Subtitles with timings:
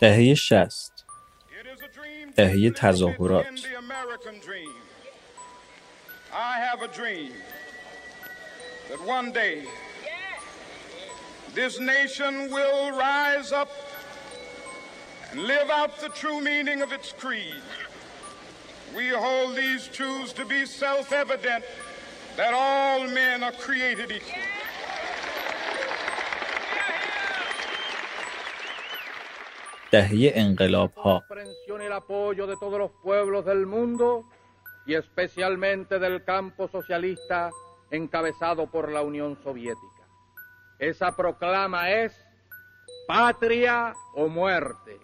[0.00, 1.04] دهه شست
[2.36, 3.46] دهه تظاهرات
[8.90, 9.56] that one day
[11.54, 13.70] this nation will rise up
[15.30, 17.62] and live out the true meaning of its creed.
[18.96, 21.64] We hold these truths to be self evident
[22.36, 24.59] that all men are created equal.
[33.03, 34.25] pueblos del mundo
[34.85, 37.51] y especialmente del campo socialista
[37.91, 40.03] encabezado por la Unión Soviética.
[40.79, 42.13] Esa proclama es
[43.07, 44.99] patria o muerte.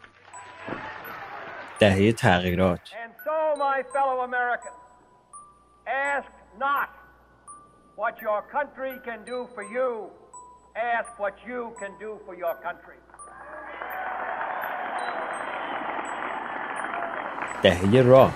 [1.82, 4.82] دهه تغییرات And so, my fellow Americans,
[5.88, 6.90] ask not
[7.96, 10.10] what your country can do for you,
[10.76, 13.00] ask what you can do for your country.
[17.63, 18.33] دهه راک.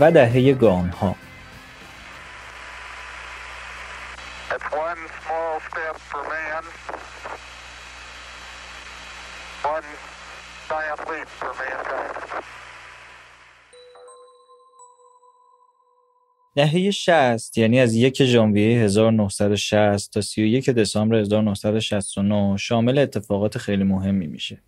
[0.00, 1.25] و دهه گام ها
[16.56, 24.26] دهه 60 یعنی از یک ژانویه 1960 تا 31 دسامبر 1969 شامل اتفاقات خیلی مهمی
[24.26, 24.58] میشه.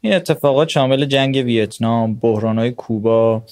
[0.00, 3.42] این اتفاقات شامل جنگ ویتنام، بحرانهای کوبا،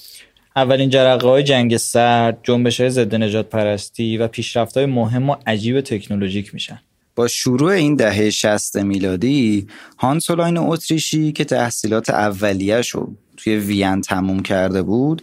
[0.55, 5.35] اولین جرقه های جنگ سرد، جنبش های ضد نجات پرستی و پیشرفت های مهم و
[5.47, 6.81] عجیب تکنولوژیک میشن.
[7.15, 9.67] با شروع این دهه 60 میلادی
[9.97, 15.21] هانسولاین اتریشی که تحصیلات اولیه‌ش رو توی وین تموم کرده بود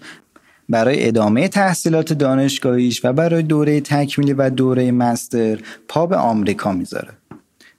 [0.69, 5.59] برای ادامه تحصیلات دانشگاهیش و برای دوره تکمیلی و دوره مستر
[5.89, 7.09] پا به آمریکا می‌ذاره.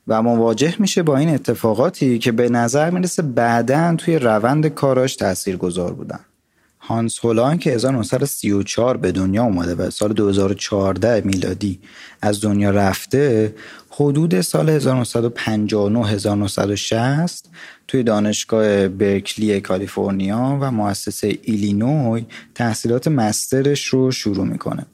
[0.07, 5.57] و مواجه میشه با این اتفاقاتی که به نظر می‌رسه بعدا توی روند کاراش تأثیر
[5.57, 6.19] گذار بودن.
[6.89, 11.79] هانس هولان که 1934 به دنیا اومده و سال 2014 میلادی
[12.22, 13.55] از دنیا رفته
[13.89, 17.50] حدود سال 1959 1960
[17.88, 24.85] توی دانشگاه برکلی کالیفرنیا و مؤسسه ایلینوی تحصیلات مسترش رو شروع می‌کنه.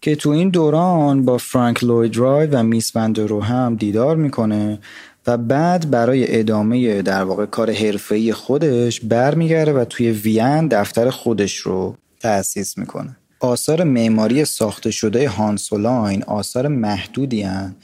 [0.00, 4.78] که تو این دوران با فرانک لوید رای و میس وندرو هم دیدار می‌کنه
[5.26, 11.56] و بعد برای ادامه در واقع کار حرفه‌ای خودش برمیگرده و توی وین دفتر خودش
[11.56, 13.16] رو تأسیس می‌کنه.
[13.40, 17.74] آثار معماری ساخته شده هانسولاین آثار محدودی هن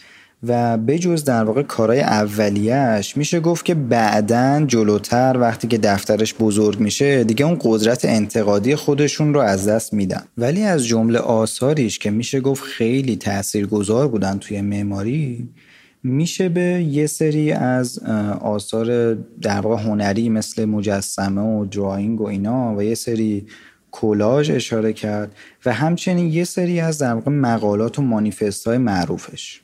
[0.43, 6.81] و بجز در واقع کارهای اولیش میشه گفت که بعدا جلوتر وقتی که دفترش بزرگ
[6.81, 10.23] میشه دیگه اون قدرت انتقادی خودشون رو از دست میدن.
[10.39, 15.49] ولی از جمله آثاریش که میشه گفت خیلی تاثیرگذار بودن توی معماری
[16.03, 17.99] میشه به یه سری از
[18.41, 23.47] آثار در واقع هنری مثل مجسمه و drawing و اینا و یه سری
[23.91, 25.37] کلاژ اشاره کرد
[25.67, 29.61] و همچنین یه سری از در واقع مقالات و مانیفست های معروفش.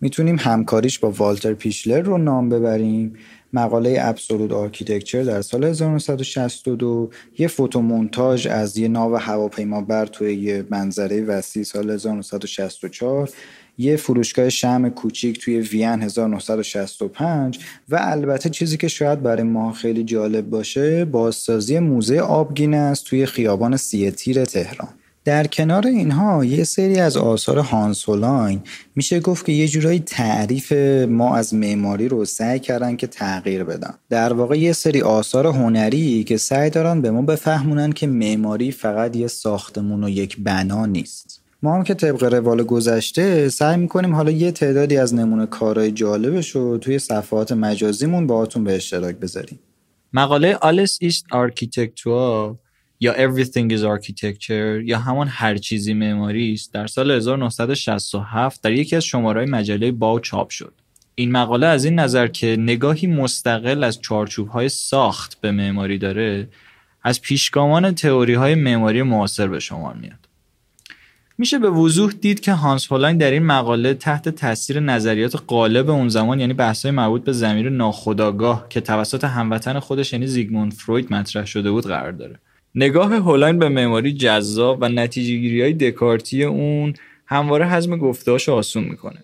[0.00, 3.14] می‌تونیم همکاریش با والتر پیشلر رو نام ببریم.
[3.52, 11.24] مقاله Absolute Architecture در سال 1962 یه فوتومونتاژ از یه ناو هواپیمابر توی یه منظره
[11.24, 13.30] وسیع سال 1964
[13.78, 17.58] یه فروشگاه شم کوچیک توی وین 1965
[17.88, 23.76] و البته چیزی که شاید برای ما خیلی جالب باشه بازسازی موزه آبگینس توی خیابان
[23.76, 24.88] سی تیر تهران.
[25.24, 28.60] در کنار اینها یه سری از آثار هانسولاین
[28.96, 30.72] میشه گفت که یه جورایی تعریف
[31.08, 33.94] ما از معماری رو سعی کردن که تغییر بدن.
[34.10, 39.16] در واقع یه سری آثار هنری که سعی دارن به ما بفهمونن که معماری فقط
[39.16, 41.43] یه ساختمون و یک بنا نیست.
[41.64, 46.50] ما هم که طبق روال گذشته سعی می‌کنیم حالا یه تعدادی از نمونه کارهای جالبش
[46.50, 49.58] رو توی صفحات مجازیمون باهاتون به اشتراک بذاریم
[50.12, 52.56] مقاله Alles ist Architektur
[53.00, 58.96] یا Everything is Architecture یا همان هر چیزی معماری است در سال 1967 در یکی
[58.96, 60.72] از شماره‌های مجله Bau چاپ شد.
[61.14, 66.48] این مقاله از این نظر که نگاهی مستقل از چارچوب‌های ساخت به معماری داره
[67.02, 70.23] از پیشگامان تئوری های معماری معاصر به شمار میاد.
[71.38, 76.08] میشه به وضوح دید که هانس هولاین در این مقاله تحت تاثیر نظریات غالب اون
[76.08, 81.44] زمان یعنی بحث‌های مربوط به ضمیر ناخودآگاه که توسط هموطن خودش یعنی زیگموند فروید مطرح
[81.44, 82.38] شده بود قرار داره.
[82.74, 86.94] نگاه هولاین به معماری جذاب و نتیجه گیری های دکارتی اون
[87.26, 89.18] همواره حزم گفتهاش آسون می‌کنه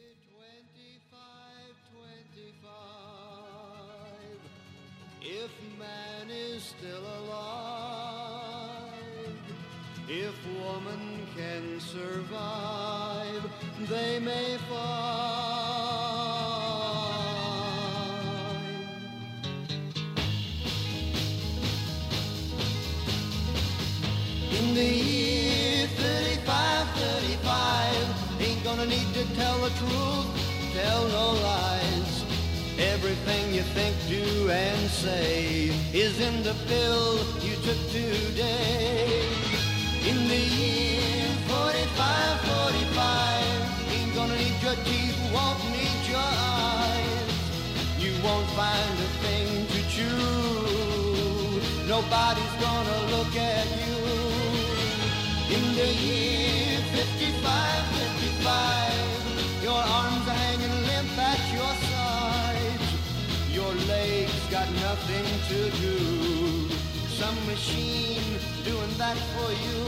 [29.61, 30.27] the truth,
[30.73, 32.25] tell no lies.
[32.79, 39.21] Everything you think, do, and say is in the pill you took today.
[40.09, 46.31] In the year 45, 45, ain't gonna need your teeth, won't need your
[46.65, 47.33] eyes.
[47.99, 51.61] You won't find a thing to chew.
[51.87, 53.99] Nobody's gonna look at you.
[55.57, 58.90] In the year 55, 55,
[59.71, 62.89] your arms are hanging limp at your sides.
[63.59, 65.97] Your legs got nothing to do.
[67.21, 68.31] Some machine
[68.71, 69.81] doing that for you.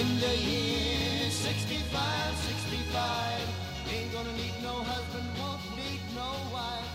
[0.00, 6.94] In the year 65, 65, ain't gonna need no husband, won't need no wife.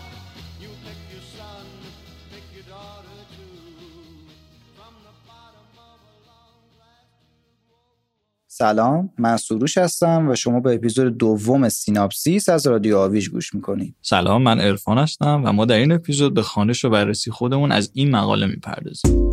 [0.60, 1.64] You pick your son,
[2.30, 3.93] pick your daughter too.
[8.56, 13.96] سلام من سروش هستم و شما به اپیزود دوم سیناپسیس از رادیو آویج گوش می‌کنید.
[14.02, 17.90] سلام من عرفان هستم و ما در این اپیزود به خوانش و بررسی خودمون از
[17.94, 19.30] این مقاله می‌پردازیم.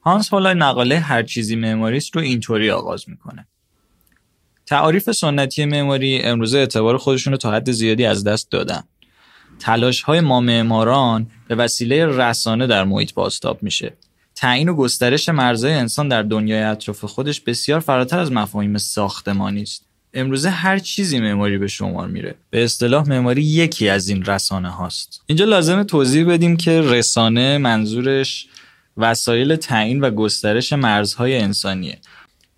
[0.00, 3.48] هانس هولاین مقاله هر چیزی معماریست رو اینطوری آغاز می‌کنه.
[4.66, 8.82] تعاریف سنتی معماری امروزه اعتبار خودشون رو تا حد زیادی از دست دادن.
[9.58, 13.92] تلاش های ما معماران به وسیله رسانه در محیط بازتاب میشه.
[14.34, 19.86] تعیین و گسترش مرزهای انسان در دنیای اطراف خودش بسیار فراتر از مفاهیم ساختمانی است
[20.14, 22.34] امروزه هر چیزی معماری به شمار میره.
[22.50, 25.22] به اصطلاح معماری یکی از این رسانه هاست.
[25.26, 28.46] اینجا لازمه توضیح بدیم که رسانه منظورش
[28.96, 31.98] وسایل تعیین و گسترش مرزهای انسانیه.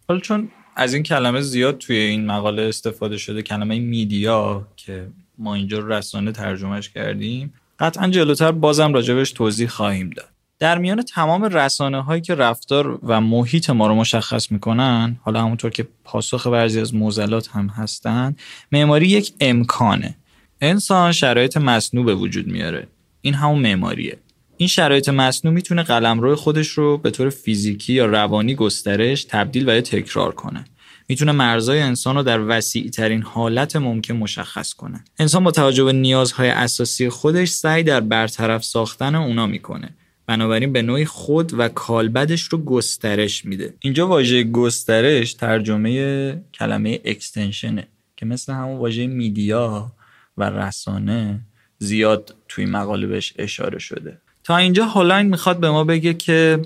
[0.08, 5.06] حالا چون از این کلمه زیاد توی این مقاله استفاده شده کلمه میدیا که
[5.38, 7.52] ما اینجا رسانه ترجمهش کردیم.
[7.78, 10.28] قطعا جلوتر بازم راجبش توضیح خواهیم داد.
[10.58, 15.70] در میان تمام رسانه هایی که رفتار و محیط ما رو مشخص می‌کنن حالا همونطور
[15.70, 18.36] که پاسخ بعضی از موزلات هم هستن
[18.72, 20.14] معماری یک امکانه.
[20.60, 22.86] انسان شرایط مصنوع به وجود میاره.
[23.20, 24.18] این همون معماریه.
[24.58, 29.74] این شرایط مصنوع می‌تونه قلمرو خودش رو به طور فیزیکی یا روانی گسترش تبدیل و
[29.74, 30.64] یا تکرار کنه.
[31.08, 35.04] می‌تونه مرزهای انسان رو در وسیع ترین حالت ممکن مشخص کنه.
[35.18, 39.90] انسان با توجه به نیازهای اساسی خودش سعی در برطرف ساختن اونا می‌کنه.
[40.26, 43.74] بنابراین به نوعی خود و کالبدش رو گسترش میده.
[43.80, 49.92] اینجا واژه گسترش ترجمه کلمه اکستنشنه که مثل همون واژه میدیا
[50.36, 51.40] و رسانه
[51.78, 54.18] زیاد توی مقاله اشاره شده.
[54.48, 56.62] تا اینجا هولاین می‌خواد به ما بگه که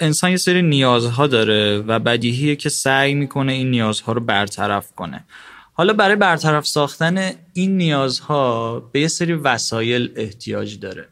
[0.00, 5.24] انسان یه سری نیازها داره و بدیهیه که سعی می‌کنه این نیازها رو برطرف کنه.
[5.72, 11.08] حالا برای برطرف ساختن این نیازها به یه سری وسایل احتیاج داره.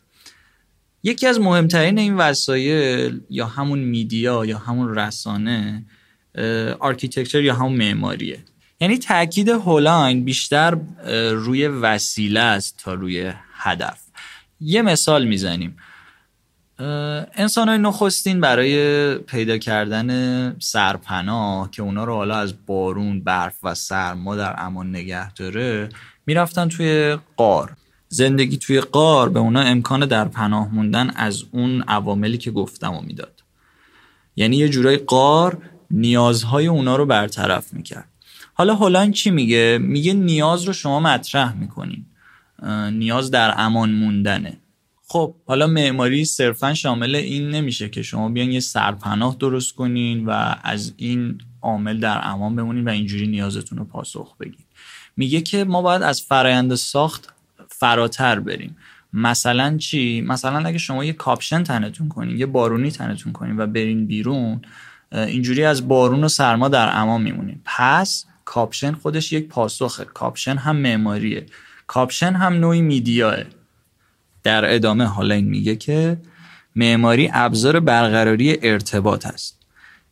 [1.02, 5.84] یکی از مهمترین این وسایل یا همون media یا همون رسانه
[6.78, 8.38] architecture یا همون معماریه.
[8.80, 10.78] یعنی تاکید هولاین بیشتر
[11.32, 14.01] روی وسیله است تا روی هدف.
[14.62, 15.76] یه مثال می‌زنیم.
[17.34, 23.74] انسان های نخستین برای پیدا کردن سرپناه که اونا رو حالا از بارون، برف و
[23.74, 25.88] سرما در امان نگه داره
[26.26, 27.76] می‌رفتن توی قار
[28.08, 33.00] زندگی توی قار به اونا امکان در پناه موندن از اون عواملی که گفتم و
[33.00, 33.42] می‌داد.
[34.36, 38.08] یعنی یه جورای قار نیازهای اونا رو برطرف می‌کرد.
[38.54, 42.06] حالا هولان چی میگه؟ میگه نیاز رو شما مطرح می‌کنین.
[42.92, 44.58] نیاز در امان موندنه.
[45.08, 50.54] خب حالا معماری صرفا شامل این نمیشه که شما بیاین یه سرپناه درست کنین و
[50.62, 54.64] از این عامل در امان بمونین و اینجوری نیازتون رو پاسخ بگین.
[55.16, 57.34] میگه که ما باید از فرایند ساخت
[57.68, 58.76] فراتر بریم.
[59.12, 64.06] مثلا چی؟ مثلا اگه شما یه کاپشن تنتون کنین یه بارونی تنتون کنین و برین
[64.06, 64.62] بیرون
[65.12, 67.60] اینجوری از بارون و سرما در امان میمونین.
[67.64, 70.04] پس کاپشن خودش یک پاسخه.
[70.04, 71.46] کاپشن هم معماریه.
[71.92, 73.36] کاپشن هم نوعی میدیاه.
[74.42, 76.16] در ادامه حالا این میگه که
[76.76, 79.58] معماری ابزار برقراری ارتباط است.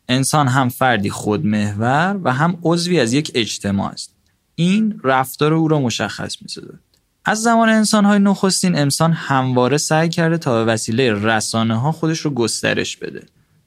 [0.09, 4.15] انسان هم فردی خودمحور و هم عضوی از یک اجتماع است.
[4.55, 6.79] این رفتار او را مشخص می‌سازد.
[7.25, 12.19] از زمان انسان های نخستین انسان همواره سعی کرده تا به وسیله رسانه ها خودش
[12.19, 13.23] رو گسترش بده.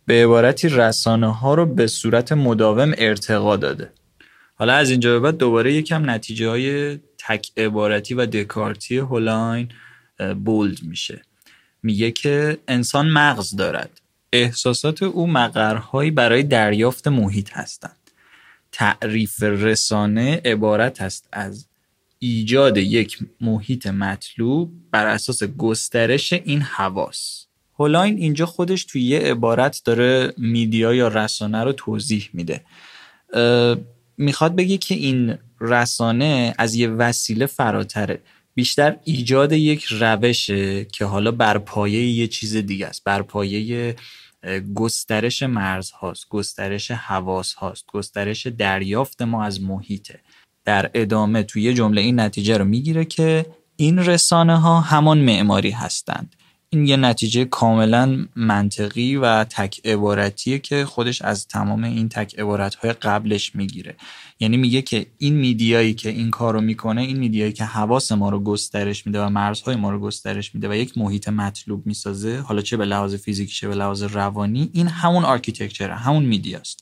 [0.07, 3.93] به عبارتی رسانه ها رو به صورت مداوم ارتقا داده.
[4.55, 9.69] حالا از اینجا به بعد دوباره یکم نتیجه های تک عبارتی و دکارتی هولاین
[10.45, 11.23] بولد میشه.
[11.83, 14.01] میگه که انسان مغز دارد.
[14.33, 17.97] احساسات او مقرهایی برای دریافت محیط هستند.
[18.73, 21.67] تعریف رسانه عبارت است از
[22.19, 27.47] ایجاد یک محیط مطلوب بر اساس گسترش این حواس.
[27.79, 32.61] هولاین اینجا خودش توی یه عبارت داره میدیا یا رسانه رو توضیح میده.
[34.17, 38.23] می‌خواد بگه که این رسانه از یه وسیله فراتره.
[38.55, 43.05] بیشتر ایجاد یک روشه که حالا بر پایه یه چیز دیگه است.
[43.05, 43.97] بر پایه
[44.75, 50.21] گسترش مرز هاست گسترش حواس هاست گسترش دریافت ما از محیطه.
[50.65, 55.71] در ادامه توی یه جمله این نتیجه رو می‌گیره که این رسانه ها همان معماری
[55.71, 56.37] هستند.
[56.75, 62.75] این یه نتیجه کاملا منطقی و تک عبارتیه که خودش از تمام این تک عبارت
[62.75, 63.97] های قبلش می‌گیره.
[64.41, 68.41] یعنی میگه که این میدیایی که این کارو می‌کنه این میدیایی که حواس ما رو
[68.41, 72.77] گسترش میده و مرزهای ما رو گسترش میده و یک محیط مطلوب می‌سازه حالا چه
[72.77, 76.81] به لحاظ فیزیکی چه به لحاظ روانی این همون آرکیتکچره همون میدیاست.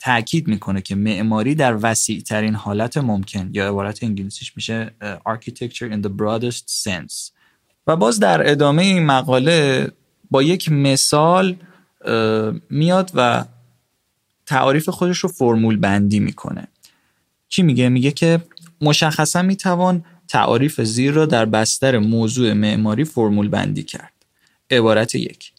[0.00, 4.94] تاکید می‌کنه که معماری در وسیع ترین حالت ممکن یا عبارت انگلیسیش میشه
[5.28, 7.33] architecture in the broadest sense.
[7.86, 9.88] و باز در ادامه این مقاله
[10.30, 11.56] با یک مثال
[12.70, 13.44] میاد و
[14.46, 16.68] تعاریف خودش رو فرمول بندی می‌کنه.
[17.48, 18.40] چی میگه؟ میگه که
[18.80, 24.12] مشخصا می‌توان تعاریف زیر را در بستر موضوع معماری فرمول بندی کرد.
[24.70, 25.52] عبارت یک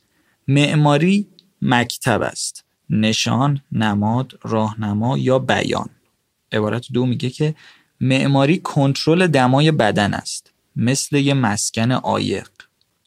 [0.48, 1.27] معماری
[1.62, 2.63] مکتب است.
[2.89, 5.89] نشان، نماد، راهنما یا بیان.
[6.51, 7.55] عبارت دو میگه که
[8.01, 10.51] معماری کنترل دمای بدن است.
[10.75, 12.48] مثل یه مسکن عایق.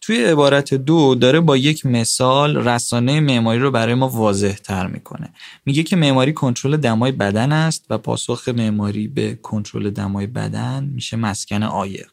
[0.00, 5.30] توی عبارت دو داره با یک مثال رسانه معماری رو برای ما واضح تر می‌کنه.
[5.66, 11.16] میگه که معماری کنترل دمای بدن است و پاسخ معماری به کنترل دمای بدن میشه
[11.16, 12.10] مسکن عایق.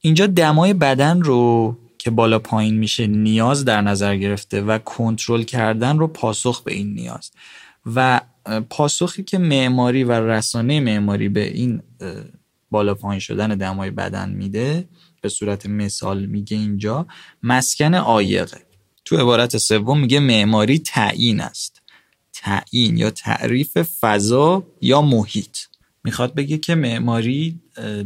[0.00, 5.98] اینجا دمای بدن رو که بالا پایین میشه نیاز در نظر گرفته و کنترل کردن
[5.98, 7.30] رو پاسخ به این نیاز.
[7.94, 8.20] و
[8.70, 11.82] پاسخی که معماری و رسانه معماری به این
[12.70, 14.88] بالا پایین شدن دمای بدن میده
[15.20, 17.06] به صورت مثال میگه اینجا
[17.42, 18.66] مسکن عایقه
[19.04, 21.82] تو عبارت سوم میگه معماری تعیین است.
[22.32, 25.58] تعیین یا تعریف فضا یا محیط.
[26.04, 27.60] می‌خواد بگه که معماری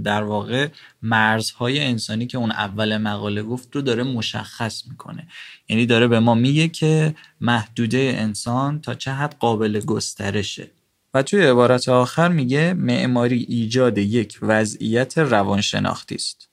[0.04, 0.68] در واقع
[1.02, 5.28] مرزهای انسانی که اون اول مقاله گفت رو داره مشخص می‌کنه.
[5.68, 10.70] یعنی داره به ما میگه که محدوده انسان تا چه حد قابل گسترشه.
[11.14, 16.48] و توی عبارت آخر میگه معماری ایجاد یک وضعیت روانشناختی است.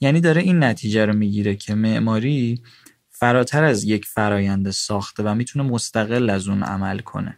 [0.00, 2.62] یعنی داره این نتیجه رو می‌گیره که معماری
[3.10, 7.36] فراتر از یک فرایند ساخته و می‌تونه مستقل از اون عمل کنه.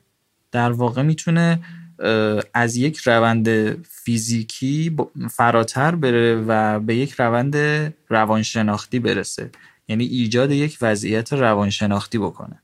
[0.53, 1.61] در واقع می‌تونه
[2.55, 3.49] از یک روند
[3.85, 4.97] فیزیکی
[5.31, 7.57] فراتر بره و به یک روند
[8.09, 9.51] روانشناختی برسه.
[9.89, 12.63] یعنی ایجاد یک وضعیت روانشناختی بکنه.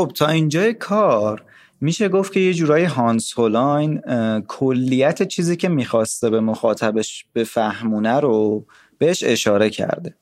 [0.00, 1.42] خب تا اینجای کار
[1.80, 4.00] میشه گفت که یه جورایی هانس هولاین
[4.48, 8.66] کلیت چیزی که می‌خواسته به مخاطبش بفهمونه رو
[8.98, 10.14] بهش اشاره کرده.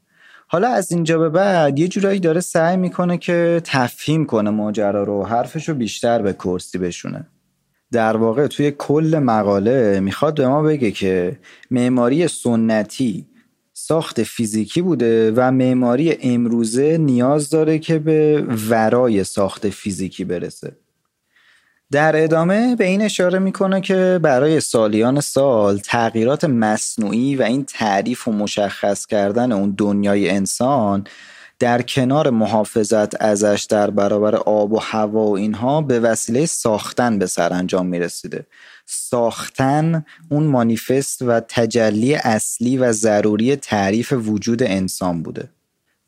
[0.49, 5.25] حالا از اینجا به بعد یه جورایی داره سعی می‌کنه که تفهیم کنه ماجرا رو
[5.25, 7.27] حرفش رو بیشتر به کرسی بشونه.
[7.93, 11.39] در واقع توی کل مقاله می‌خواد به ما بگه که
[11.71, 13.27] معماری سنتی
[13.89, 20.73] ساخت فیزیکی بوده و معماری امروزه نیاز داره که به ورای ساخت فیزیکی برسه.
[21.91, 28.29] در ادامه به این اشاره می‌کنه که برای سالیان سال تغییرات مصنوعی و این تعریف
[28.29, 31.07] و مشخص کردن اون دنیای انسان
[31.59, 37.27] در کنار محافظت ازش در برابر آب و هوا و اینها به وسیله ساختن به
[37.27, 38.47] سرانجام می‌رسیده.
[38.91, 45.49] ساختن اون مانیفست و تجلی اصلی و ضروری تعریف وجود انسان بوده.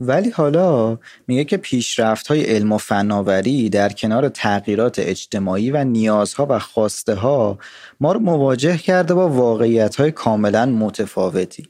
[0.01, 6.47] ولی حالا میگه که پیشرفت های علم و فناوری در کنار تغییرات اجتماعی و نیازها
[6.51, 7.59] و خواسته ها
[8.01, 11.69] ما رو مواجه کرده با واقعیت های کاملا متفاوتی.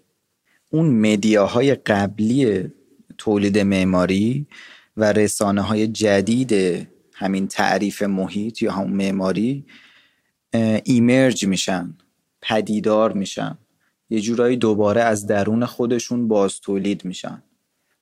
[0.71, 2.71] اون مدیاهای قبلی
[3.19, 4.47] تولید معماری
[4.97, 6.53] و رسانه های جدید
[7.15, 9.65] همین تعریف محیط یا همون معماری
[10.85, 11.95] ایمرج میشن
[12.43, 13.59] پدیدار میشن.
[14.11, 17.43] یه جورایی دوباره از درون خودشون باز تولید میشن.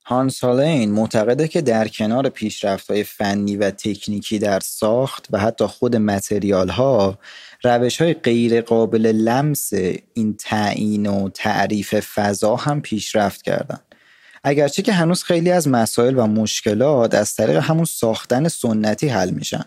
[0.05, 5.65] هانس هالین معتقده که در کنار پیشرفت های فنی و تکنیکی در ساخت و حتی
[5.65, 7.19] خود متریال ها
[7.63, 9.73] روش های غیر قابل لمس
[10.13, 13.81] این تعیین و تعریف فضا هم پیشرفت کردند.
[14.43, 19.63] اگرچه که هنوز خیلی از مسائل و مشکلات از طریق همون ساختن سنتی حل میشن.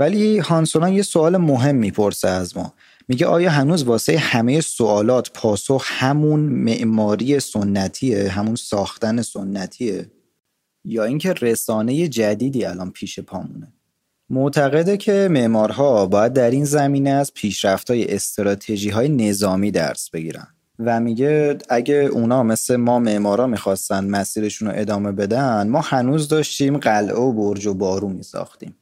[0.00, 2.72] ولی هانسولان یه سوال مهم می‌پرسه از ما.
[3.08, 10.10] میگه آیا هنوز واسه همه سوالات پاسخ همون معماری سنتیه همون ساختن سنتیه؟
[10.84, 13.72] یا اینکه رسانه جدیدی الان پیش پامونه؟
[14.30, 20.46] معتقده که معمارها باید در این زمینه از پیشرفت‌های استراتژی های نظامی درس بگیرن.
[20.78, 26.78] و میگه اگه اونا مثل ما معمارا می‌خواستن مسیرشون رو ادامه بدن ما هنوز داشتیم
[26.78, 28.74] قلعه و برج و بارو میساختیم.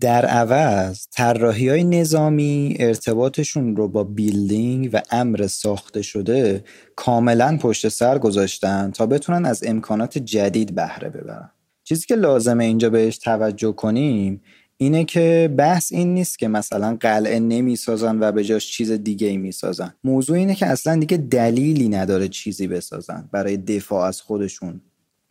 [0.00, 6.64] در عوض طراحی های نظامی ارتباطشون رو با بیلدینگ و امر ساخته شده
[6.96, 11.50] کاملا پشت سر گذاشتن تا بتونن از امکانات جدید بهره ببرن.
[11.84, 14.40] چیزی که لازمه اینجا بهش توجه کنیم
[14.76, 19.36] اینه که بحث این نیست که مثلا قلعه نمی‌سازن و به جاش چیز دیگه ای
[19.36, 19.94] می‌سازن.
[20.04, 24.80] موضوع اینه که اصلا دیگه دلیلی نداره چیزی بسازن برای دفاع از خودشون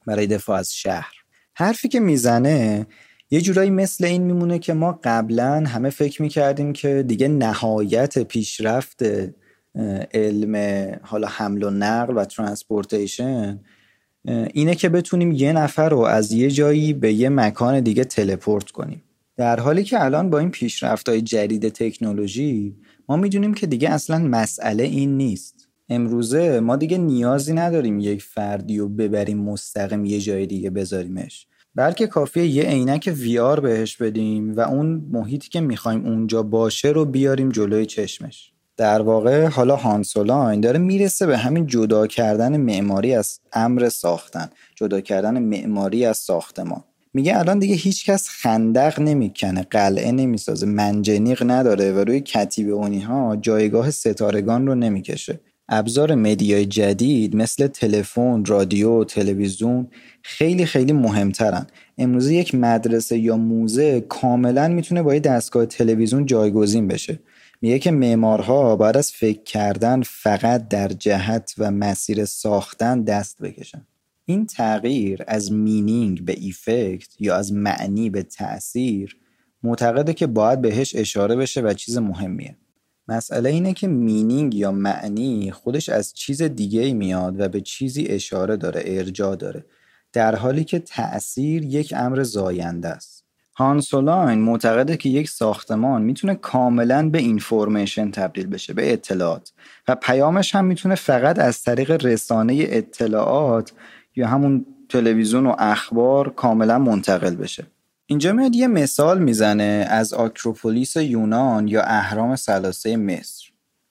[0.07, 1.13] برای دفاع از شهر.
[1.53, 2.87] حرفی که می‌زنه
[3.33, 9.03] یه جورایی مثل این میمونه که ما قبلا همه فکر می‌کردیم که دیگه نهایت پیشرفت
[10.13, 10.55] علم
[11.01, 13.59] حالا حمل و نقل و transportation
[14.53, 19.03] اینه که بتونیم یه نفر رو از یه جایی به یه مکان دیگه teleport کنیم.
[19.37, 22.75] در حالی که الان با این پیشرفت های جدید تکنولوژی
[23.09, 25.69] ما می‌دونیم که دیگه اصلا مسئله این نیست.
[25.89, 31.47] امروزه ما دیگه نیازی نداریم یک فردی رو ببریم مستقیم یه جای دیگه بذاریمش.
[31.75, 37.05] بلکه کافیه یه عینک VR بهش بدیم و اون محیطی که می‌خوایم اونجا باشه رو
[37.05, 38.51] بیاریم جلوی چشمش.
[38.77, 45.01] در واقع حالا هانسولاین داره می‌رسه به همین جدا کردن معماری از امر ساختن جدا
[45.01, 46.83] کردن معماری از ساختمان.
[47.13, 53.35] میگه الان دیگه هیچکس خندق نمی‌کنه قلعه نمی‌سازه منجنیق نداره و روی کتیب اونی ها
[53.35, 55.39] جایگاه ستارگان رو نمی‌کشه.
[55.69, 59.87] ابزار مدیای جدید مثل تلفن، رادیو، تلویزیون
[60.21, 61.67] خیلی خیلی مهمترن.
[61.97, 67.19] امروزه یک مدرسه یا موزه کاملا می‌تونه با یه دستگاه تلویزیون جایگزین بشه.
[67.61, 73.87] میگه که معمارها باید از فکر کردن فقط در جهت و مسیر ساختن دست بکشن.
[74.25, 79.17] این تغییر از meaning به effect یا از معنی به تأثیر
[79.63, 82.57] معتقده که باید بهش اشاره بشه و چیز مهمیه.
[83.07, 88.57] مسئله اینه که meaning یا معنی خودش از چیز دیگه میاد و به چیزی اشاره
[88.57, 89.65] داره ارجاع داره.
[90.13, 93.23] در حالی که تأثیر یک امر زاینده است.
[93.55, 99.51] هانسولاین معتقده که یک ساختمان می‌تونه کاملا به اینفورمیشن تبدیل بشه به اطلاعات.
[99.87, 103.73] و پیامش هم می‌تونه فقط از طریق رسانه اطلاعات
[104.15, 107.67] یا همون تلویزیون و اخبار کاملا منتقل بشه.
[108.05, 113.43] اینجا میاد یه مثال می‌زنه از آکروپولیس یونان یا اهرام سلاسه مصر.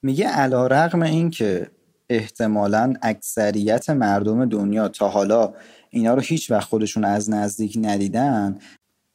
[0.03, 1.70] میگه علا رقم این که
[2.09, 5.55] احتمالا اکثریت مردم دنیا تا حالا
[5.90, 8.59] اینا رو هیچ وقت خودشون از نزدیک ندیدن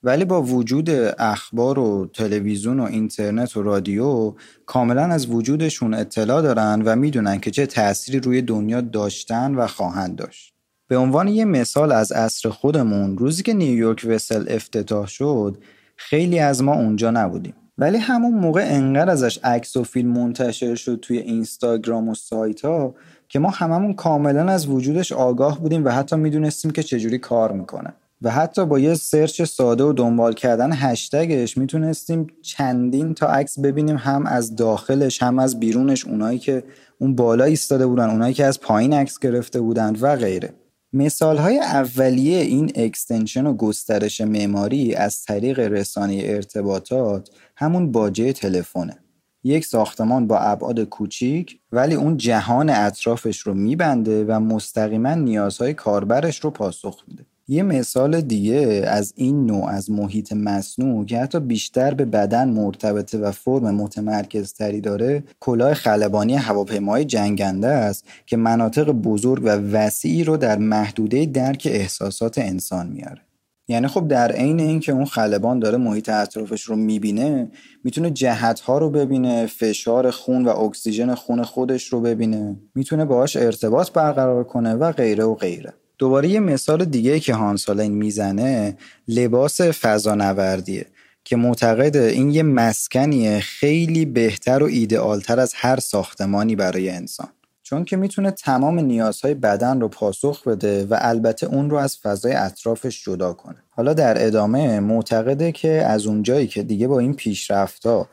[0.04, 4.34] ولی با وجود اخبار و تلویزیون و اینترنت و رادیو
[4.66, 10.16] کاملا از وجودشون اطلاع دارن و می‌دونن که چه تأثیری روی دنیا داشتن و خواهند
[10.16, 10.57] داشت.
[10.88, 15.58] به عنوان یه مثال از عصر خودمون روزی که نیویورک وسل افتتاح شد
[15.96, 17.54] خیلی از ما اونجا نبودیم.
[17.78, 22.96] ولی همون موقع انقدر ازش عکس و فیلم منتشر شد توی اینستاگرام و سایت ها
[23.30, 27.94] که ما هممون کاملا از وجودش آگاه بودیم و حتی می‌دونستیم که چجوری کار می‌کنه.
[28.22, 33.96] و حتی با یه سرچ ساده و دنبال کردن هشتگش می‌تونستیم چندین تا عکس ببینیم
[33.96, 36.64] هم از داخلش هم از بیرونش اونایی که
[37.00, 40.54] اون بالا ایستاده بودن اونایی که از پایین عکس گرفته بودند و غیره.
[40.94, 48.98] مثال های اولیه این extension و گسترش معماری از طریق رسانه ارتباطات همون باجه تلفنه.
[49.44, 56.40] یک ساختمان با ابعاد کوچیک ولی اون جهان اطرافش رو میبنده و مستقیما نیازهای کاربرش
[56.40, 57.26] رو پاسخ میده.
[57.50, 63.18] یه مثال دیگه از این نوع از محیط مصنوع که حتی بیشتر به بدن مرتبطه
[63.18, 70.24] و فرم متمرکز تری داره کلاه خلبانی هواپیمای جنگنده است که مناطق بزرگ و وسیعی
[70.24, 73.22] رو در محدوده درک احساسات انسان میاره.
[73.68, 77.52] یعنی خب در عین اینکه اون خلبان داره محیط اطرافش رو می‌بینه
[77.84, 83.36] می‌تونه جهت ها رو ببینه فشار خون و اکسیژن خون خودش رو ببینه می‌تونه باهاش
[83.36, 85.74] ارتباط برقرار کنه و غیره و غیره.
[85.98, 90.86] دوباره یه مثال دیگه که هانسالین می‌زنه لباس فضانوردیه
[91.24, 97.28] که معتقد این یه مسکنیه خیلی بهتر و ایدئالتر از هر ساختمانی برای انسان.
[97.64, 102.34] چون که می‌تونه تمام نیازهای بدن رو پاسخ بده و البته اون رو از فضای
[102.34, 103.56] اطرافش جدا کنه.
[103.70, 108.08] حالا در ادامه معتقده که از اونجایی که دیگه با این پیشرفتا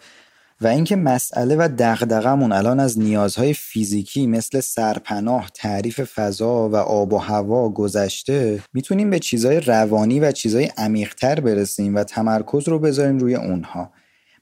[0.64, 7.12] و اینکه مسئله و دغدغمون الان از نیازهای فیزیکی مثل سرپناه، تعریف فضا و آب
[7.12, 13.18] و هوا گذشته می‌تونیم به چیزهای روانی و چیزهای عمیقتر برسیم و تمرکز رو بذاریم
[13.18, 13.90] روی اونها.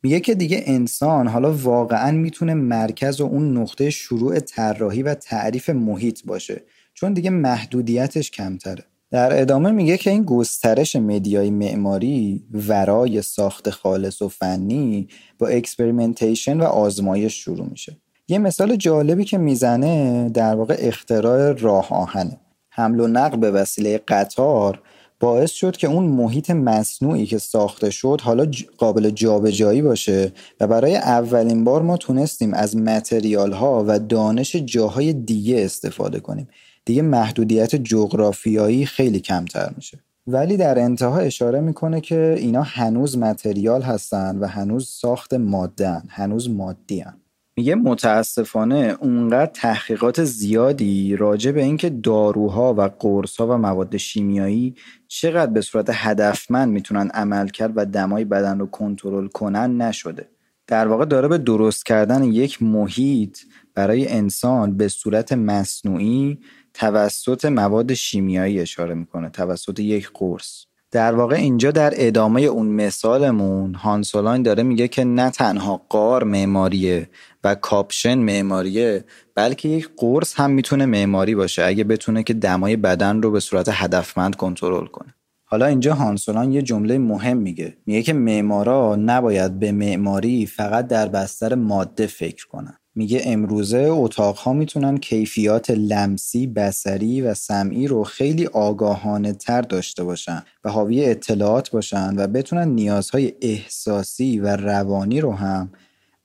[0.03, 5.71] میگه که دیگه انسان حالا واقعا می‌تونه مرکز و اون نقطه شروع طراحی و تعریف
[5.71, 6.63] محیط باشه
[6.95, 8.85] چون دیگه محدودیتش کمتره.
[9.13, 16.61] در ادامه میگه که این گسترش مدیای معماری ورای ساخت خالص و فنی با experimentation
[16.61, 17.97] و آزمایش شروع میشه.
[18.29, 22.41] یه مثال جالبی که می‌زنه در واقع اختراع راه آهنه.
[22.71, 24.83] حمل و نقل به وسیله قطار
[25.21, 28.47] باعث شد که اون محیط مصنوعی که ساخته شد حالا
[28.79, 35.13] قابل جابجایی باشه و برای اولین بار ما تونستیم از material ها و دانش جاهای
[35.13, 36.49] دیگه استفاده کنیم.
[36.85, 43.83] دیگه محدودیت جغرافیایی خیلی کمتر میشه ولی در انتها اشاره می‌کنه که اینا هنوز material
[43.83, 47.15] هستن و هنوز ساخت ماده هنوز مادی هستن.
[47.57, 54.75] میگه متاسفانه اونقدر تحقیقات زیادی راجع به اینکه داروها و قرصها و مواد شیمیایی
[55.09, 60.29] چقدر به صورت هدفمند می‌تونن عمل کرد و دمای بدن رو کنترل کنن نشده
[60.67, 63.39] در واقع داره به درست کردن یک محیط
[63.75, 66.39] برای انسان به صورت مصنوعی
[66.75, 70.65] توسط مواد شیمیایی اشاره می‌کنه توسط یک قرص.
[70.91, 77.11] در واقع اینجا در ادامه اون مثالمون هانسولاین داره میگه که نه تنها قار معماریه
[77.45, 79.05] و کاپشن معماریه
[79.35, 83.69] بلکه یک قرص هم می‌تونه معماری باشه اگه بتونه که دمای بدن رو به صورت
[83.73, 85.15] هدفمند کنترل کنه.
[85.45, 87.77] حالا اینجا هانسولان یه جمله مهم میگه.
[87.87, 92.79] میگه که معمارا نباید به معماری فقط در بستر ماده فکر کنن.
[92.95, 100.43] میگه امروزه اتاقها می‌تونن کیفیات لمسی، بسری و سمعی رو خیلی آگاهانه تر داشته باشن
[100.65, 105.71] و حاوی اطلاعات باشن و بتونن نیازهای احساسی و روانی رو هم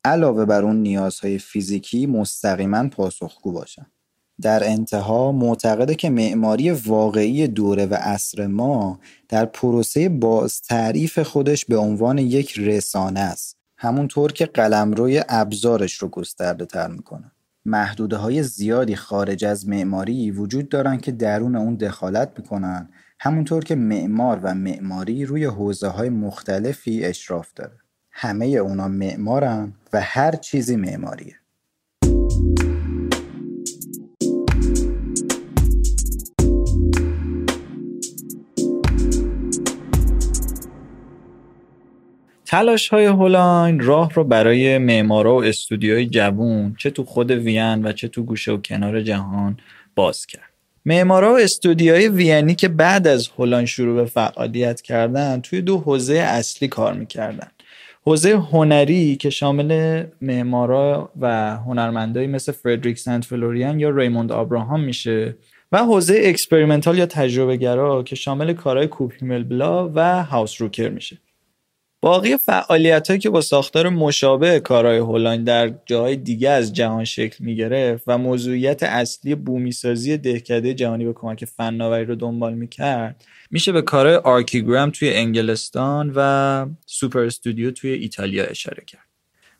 [0.05, 3.85] علاوه بر اون نیازهای فیزیکی مستقیما پاسخگو باشن.
[4.41, 8.99] در انتها معتقده که معماری واقعی دوره و عصر ما
[9.29, 16.07] در پروسه باز تعریف خودش به عنوان یک رسانه است همونطور که قلمروی ابزارش رو
[16.07, 17.31] گسترده تر می‌کنه.
[17.65, 22.89] محدوده های زیادی خارج از معماری وجود دارن که درون اون دخالت می‌کنن.
[23.19, 27.77] همونطور که معمار و معماری روی حوزه های مختلفی اشراف داره.
[28.11, 31.35] همه اونا معمارن و هر چیزی معماریه.
[42.47, 47.91] تلاش های هولاین راه رو برای معمارا و استودیوهای جوون چه تو خود وین و
[47.91, 49.57] چه تو گوشه و کنار جهان
[49.95, 50.49] باز کرد.
[50.85, 56.13] معمارا و استودیوهای وینی که بعد از هولاین شروع به فعالیت کردن توی دو حوزه
[56.13, 57.47] اصلی کار می‌کردن.
[58.05, 65.35] حوزه هنری که شامل معمارا و هنرمندایی مثل فردریک سنت فلوریان یا ریموند آبراهام میشه
[65.71, 70.89] و حوزه experimental یا تجربه گرا که شامل کارهای کوپ هیمل بلاو و هاوس روکر
[70.89, 71.17] میشه.
[72.01, 77.45] باقی فعالیت هایی که با ساختار مشابه کارهای هولاین در جاهای دیگه از جهان شکل
[77.45, 83.23] می گرفت و موضوعیت اصلی بومیسازی دهکده جهانی به کمک فناوری رو دنبال می کرد
[83.51, 89.07] میشه به کارهای آرکیگرام توی انگلستان و سوپر استودیو توی ایتالیا اشاره کرد.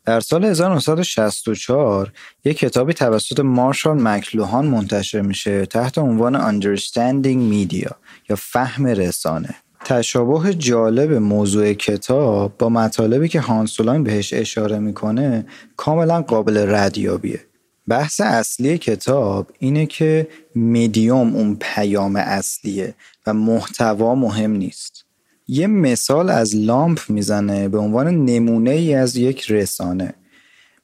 [0.04, 2.12] در سال 1964
[2.44, 7.92] یک کتابی توسط مارشال مکلوهان منتشر میشه تحت عنوان Understanding Media
[8.30, 9.54] یا فهم رسانه.
[9.84, 17.40] تشابه جالب موضوع کتاب با مطالبی که هانسولاین بهش اشاره می‌کنه کاملا قابل ردیابیه.
[17.88, 22.94] بحث اصلی کتاب اینه که میدیوم اون پیام اصلیه
[23.26, 25.04] و محتوا مهم نیست.
[25.48, 30.14] یه مثال از لامپ می‌زنه به عنوان نمونه ای از یک رسانه.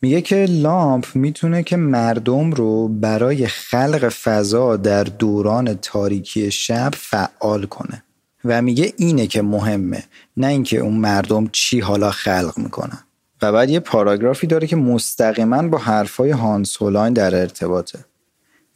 [0.02, 7.66] میگه که لامپ می‌تونه که مردم رو برای خلق فضا در دوران تاریکی شب فعال
[7.66, 8.02] کنه.
[8.44, 10.04] و میگه اینه که مهمه
[10.36, 12.98] نه اینکه اون مردم چی حالا خلق می‌کنن.
[13.42, 18.04] و بعد یه پاراگرافی داره که مستقیما با حرفای هانس هولاین در ارتباطه.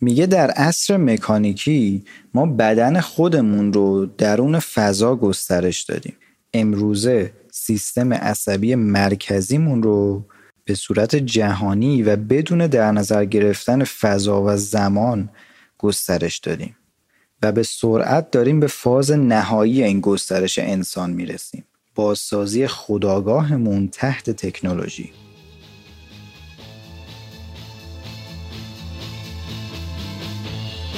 [0.00, 2.04] میگه در عصر مکانیکی
[2.34, 6.16] ما بدن خودمون رو درون فضا گسترش دادیم.
[6.54, 10.24] امروزه سیستم عصبی مرکزیمون رو
[10.64, 15.28] به صورت جهانی و بدون در نظر گرفتن فضا و زمان
[15.78, 16.76] گسترش دادیم.
[17.42, 25.12] و به سرعت داریم به فاز نهایی این گسترش انسان می‌رسیم بازسازی خداگاهمون تحت تکنولوژی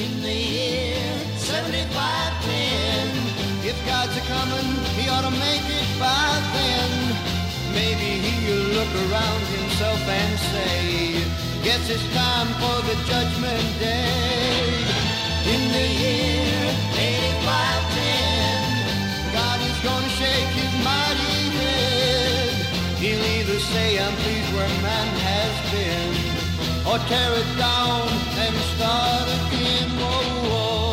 [0.04, 1.04] In the year
[1.36, 6.90] 7510, if God's a coming, he ought to make it by then.
[7.78, 10.80] Maybe he'll look around himself and say,
[11.64, 14.99] Guess it's time for the judgment day.
[26.90, 28.08] Or tear it down
[28.44, 29.88] and start again.
[30.00, 30.90] Whoa.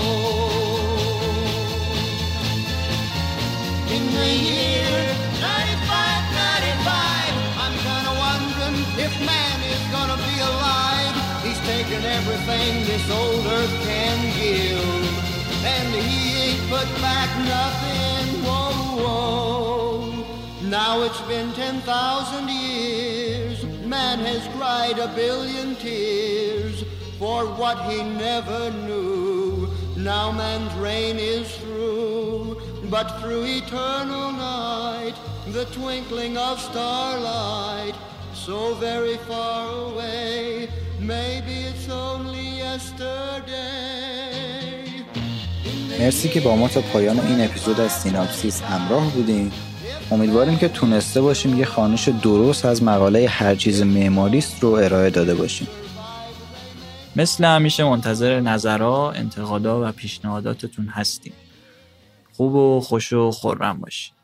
[3.96, 5.00] In the year
[5.42, 9.57] 9595, I'm kinda wondering if man
[11.68, 18.26] taken everything this old earth can give, and he ain't put back nothing.
[18.46, 20.26] Whoa, whoa.
[20.70, 23.66] Now it's been 10,000 years.
[23.86, 26.86] Man has cried a billion tears
[27.20, 29.68] for what he never knew.
[29.98, 35.16] Now man's reign is through, but through eternal night,
[35.48, 37.96] the twinkling of starlight,
[38.34, 43.88] so very far away, maybe it's only yesterday.
[46.00, 49.52] مرسی که با ما تا پایان این اپیزود از سیناپسیس همراه بودیم
[50.12, 55.36] امیدواریم که تونسته باشیم یه خانش درست از مقاله هر چیز معماریست رو ارائه داده
[55.36, 55.68] باشیم
[57.16, 61.34] مثل همیشه منتظر نظرها، انتقادا و پیشنهاداتتون هستیم.
[62.34, 64.17] خوب و خوش و خورم باشید.